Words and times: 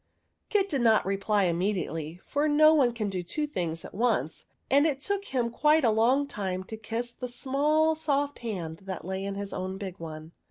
"Kit 0.49 0.67
did 0.67 0.81
not 0.81 1.05
reply 1.05 1.43
immediately, 1.43 2.19
for 2.25 2.47
no 2.49 2.73
one 2.73 2.91
can 2.91 3.07
do 3.07 3.21
two 3.21 3.45
things 3.45 3.85
at 3.85 3.93
once, 3.93 4.45
and 4.67 4.87
it 4.87 4.99
took 4.99 5.25
him 5.25 5.51
quite 5.51 5.83
a 5.85 5.91
long 5.91 6.25
time 6.25 6.63
to 6.63 6.75
kiss 6.75 7.11
the 7.11 7.27
small 7.27 7.93
soft 7.93 8.39
hand 8.39 8.77
that 8.85 9.05
lay 9.05 9.23
in 9.23 9.35
his 9.35 9.53
own 9.53 9.77
big 9.77 9.99
one. 9.99 10.31